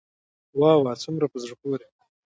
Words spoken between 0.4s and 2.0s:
واه واه څومره په زړه پوري.